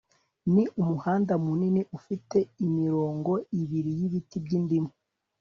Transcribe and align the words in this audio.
Ni 0.53 0.63
umuhanda 0.81 1.33
munini 1.43 1.81
ufite 1.97 2.37
imirongo 2.65 3.31
ibiri 3.61 3.91
yibiti 3.99 4.35
byindimu 4.45 4.91